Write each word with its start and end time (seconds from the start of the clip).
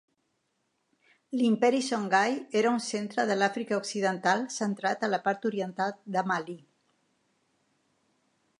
L"imperi 1.39 1.81
Songhai 1.87 2.33
era 2.61 2.71
un 2.77 2.81
centre 2.85 3.25
de 3.31 3.35
l"Àfrica 3.37 3.79
Occidental 3.83 4.43
centrat 4.55 5.05
a 5.05 5.11
la 5.15 5.23
part 5.27 5.47
oriental 5.51 5.95
de 6.17 6.25
Mali. 6.33 6.57